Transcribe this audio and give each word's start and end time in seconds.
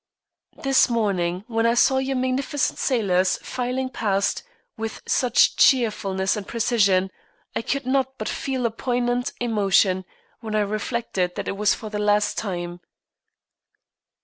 "This 0.63 0.89
morning 0.89 1.43
when 1.45 1.67
I 1.67 1.75
saw 1.75 1.99
your 1.99 2.15
magnificent 2.15 2.79
sailors 2.79 3.37
filing 3.43 3.91
past 3.91 4.41
with 4.75 4.99
such 5.07 5.55
cheerfulness 5.57 6.35
and 6.35 6.47
precision, 6.47 7.11
I 7.55 7.61
could 7.61 7.85
not 7.85 8.17
but 8.17 8.27
feel 8.27 8.65
a 8.65 8.71
poignant 8.71 9.31
emotion 9.39 10.05
when 10.39 10.55
I 10.55 10.61
reflected 10.61 11.35
that 11.35 11.47
it 11.47 11.55
was 11.55 11.75
for 11.75 11.91
the 11.91 11.99
last 11.99 12.35
time." 12.35 12.79